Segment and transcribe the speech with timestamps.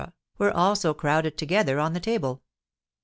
[0.39, 2.41] were also crowded together on the table.